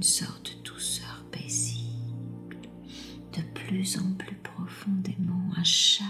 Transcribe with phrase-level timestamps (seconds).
[0.00, 2.56] une sorte de douceur paisible,
[3.34, 6.06] de plus en plus profondément à chaque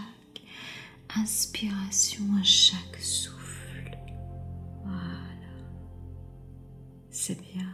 [1.16, 3.98] inspiration, à chaque souffle.
[4.84, 5.58] Voilà.
[7.10, 7.66] C'est bien.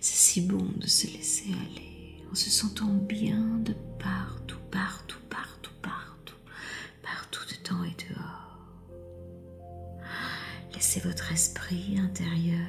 [0.00, 5.72] C'est si bon de se laisser aller en se sentant bien de partout, partout, partout,
[5.80, 6.36] partout,
[7.02, 8.58] partout dedans et dehors.
[10.74, 12.68] Laissez votre esprit intérieur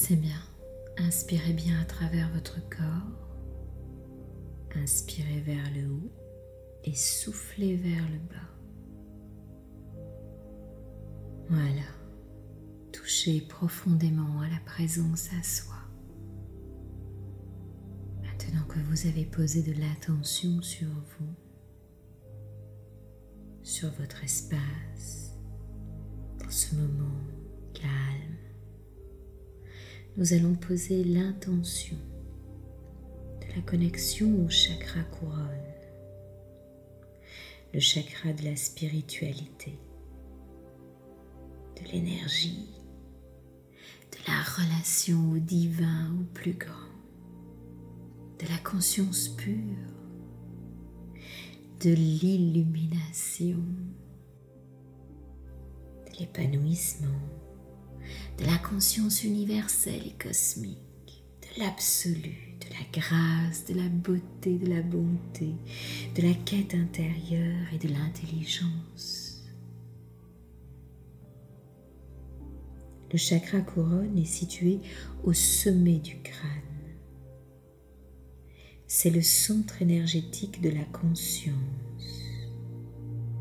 [0.00, 0.40] C'est bien.
[0.96, 3.26] Inspirez bien à travers votre corps.
[4.76, 6.12] Inspirez vers le haut
[6.84, 8.48] et soufflez vers le bas.
[11.48, 11.88] Voilà.
[12.92, 15.74] Touchez profondément à la présence à soi.
[18.22, 21.34] Maintenant que vous avez posé de l'attention sur vous,
[23.64, 25.32] sur votre espace,
[26.38, 27.20] dans ce moment
[27.74, 28.47] calme,
[30.18, 31.96] nous allons poser l'intention
[33.40, 35.46] de la connexion au chakra couronne,
[37.72, 39.78] le chakra de la spiritualité,
[41.76, 42.68] de l'énergie,
[44.10, 46.74] de la relation au divin, au plus grand,
[48.40, 49.54] de la conscience pure,
[51.80, 53.62] de l'illumination,
[56.06, 57.20] de l'épanouissement
[58.38, 64.68] de la conscience universelle et cosmique, de l'absolu, de la grâce, de la beauté, de
[64.68, 65.54] la bonté,
[66.14, 69.42] de la quête intérieure et de l'intelligence.
[73.10, 74.80] Le chakra couronne est situé
[75.24, 76.50] au sommet du crâne.
[78.86, 81.56] C'est le centre énergétique de la conscience,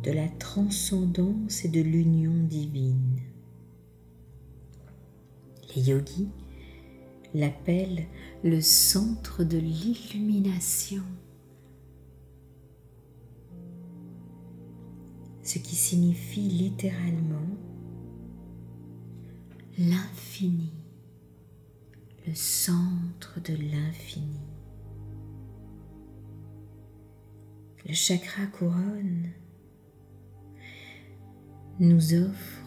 [0.04, 3.27] de la transcendance et de l'union divine.
[5.78, 6.30] Les yogis
[7.36, 8.08] l'appellent
[8.44, 11.04] le centre de l'illumination,
[15.44, 17.48] ce qui signifie littéralement
[19.78, 20.74] l'infini,
[22.26, 24.42] le centre de l'infini.
[27.88, 29.30] Le chakra couronne
[31.80, 32.67] nous offre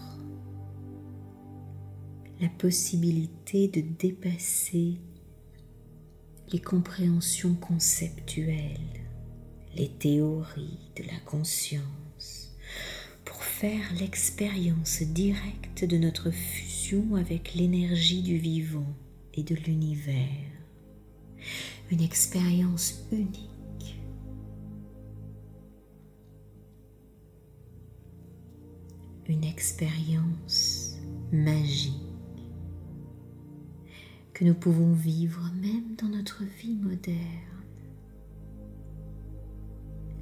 [2.40, 4.96] la possibilité de dépasser
[6.52, 9.04] les compréhensions conceptuelles,
[9.76, 12.56] les théories de la conscience,
[13.25, 18.94] pour faire l'expérience directe de notre fusion avec l'énergie du vivant
[19.34, 20.26] et de l'univers.
[21.90, 23.98] Une expérience unique.
[29.28, 30.96] Une expérience
[31.31, 32.09] magique
[34.44, 37.19] nous pouvons vivre même dans notre vie moderne.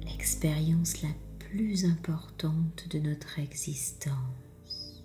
[0.03, 5.03] L'expérience la plus importante de notre existence.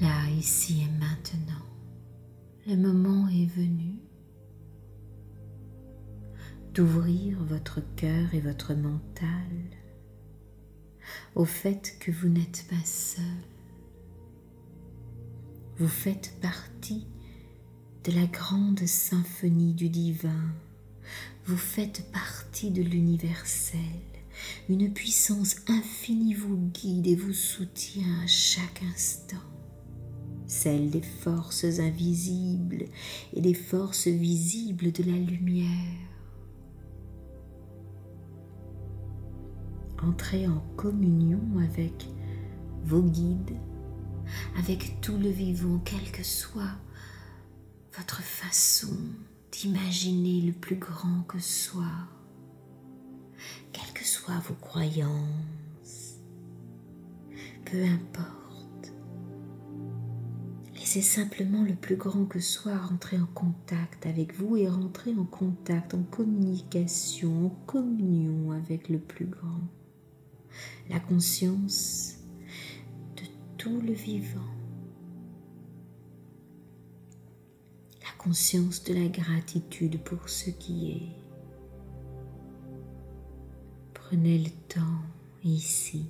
[0.00, 1.66] Là, ici et maintenant,
[2.66, 3.98] le moment est venu
[6.74, 9.48] d'ouvrir votre cœur et votre mental
[11.34, 13.24] au fait que vous n'êtes pas seul
[15.80, 17.06] vous faites partie
[18.04, 20.52] de la grande symphonie du divin.
[21.46, 23.80] Vous faites partie de l'universel.
[24.68, 29.38] Une puissance infinie vous guide et vous soutient à chaque instant.
[30.46, 32.84] Celle des forces invisibles
[33.32, 35.96] et des forces visibles de la lumière.
[40.02, 42.06] Entrez en communion avec
[42.84, 43.56] vos guides
[44.58, 46.76] avec tout le vivant, quelle que soit
[47.96, 48.96] votre façon
[49.52, 52.08] d'imaginer le plus grand que soit,
[53.72, 56.18] quelles que soient vos croyances,
[57.64, 58.92] peu importe.
[60.74, 65.24] Laissez simplement le plus grand que soit rentrer en contact avec vous et rentrer en
[65.24, 69.68] contact, en communication, en communion avec le plus grand.
[70.88, 72.19] La conscience
[73.60, 74.40] tout le vivant.
[78.00, 81.12] La conscience de la gratitude pour ce qui est.
[83.92, 85.02] Prenez le temps
[85.44, 86.06] ici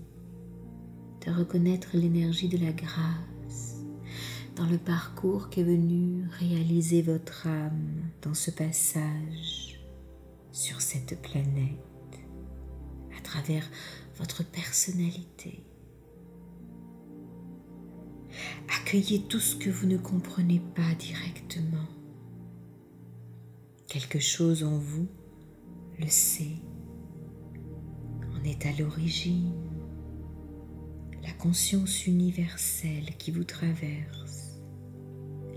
[1.27, 3.83] de reconnaître l'énergie de la grâce
[4.55, 9.81] dans le parcours qu'est venu réaliser votre âme dans ce passage
[10.53, 12.21] sur cette planète
[13.19, 13.69] à travers
[14.19, 15.65] votre personnalité
[18.73, 21.89] Accueillez tout ce que vous ne comprenez pas directement.
[23.89, 25.09] Quelque chose en vous
[25.99, 26.63] le sait,
[28.33, 29.53] en est à l'origine.
[31.23, 34.61] La conscience universelle qui vous traverse,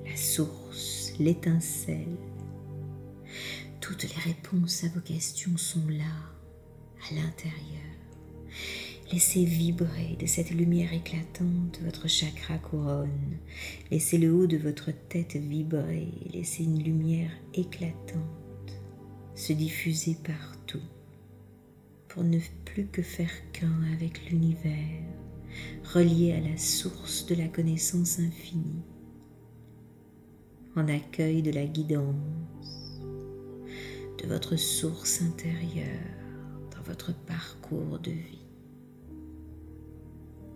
[0.05, 2.17] la source, l'étincelle,
[3.79, 6.15] toutes les réponses à vos questions sont là,
[7.09, 7.93] à l'intérieur.
[9.11, 13.37] Laissez vibrer de cette lumière éclatante votre chakra couronne.
[13.91, 16.07] Laissez le haut de votre tête vibrer.
[16.33, 18.43] Laissez une lumière éclatante
[19.35, 20.81] se diffuser partout
[22.07, 25.01] pour ne plus que faire qu'un avec l'univers,
[25.93, 28.83] relié à la source de la connaissance infinie,
[30.75, 33.01] en accueil de la guidance
[34.21, 35.87] de votre source intérieure
[36.75, 38.42] dans votre parcours de vie.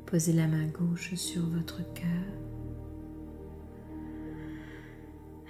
[0.08, 2.06] Posez la main gauche sur votre cœur.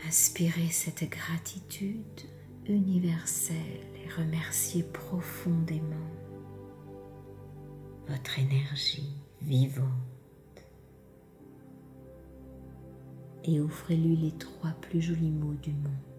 [0.08, 2.22] Inspirez cette gratitude
[2.66, 5.96] universelle et remerciez profondément
[8.08, 9.86] votre énergie vivante.
[13.44, 16.17] Et offrez-lui les trois plus jolis mots du monde.